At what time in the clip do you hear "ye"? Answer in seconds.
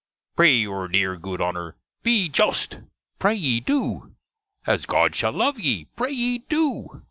5.59-5.85